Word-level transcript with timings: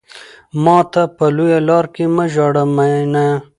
ماته 0.63 1.01
په 1.15 1.25
لويه 1.35 1.59
لار 1.67 1.85
کې 1.93 2.05
مه 2.15 2.25
ژاړه 2.33 2.63
ميننه 2.75 3.25